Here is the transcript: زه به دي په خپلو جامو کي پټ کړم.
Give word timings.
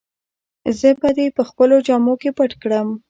زه 0.79 0.89
به 1.01 1.09
دي 1.17 1.27
په 1.37 1.41
خپلو 1.49 1.75
جامو 1.87 2.13
کي 2.21 2.29
پټ 2.37 2.51
کړم. 2.61 2.87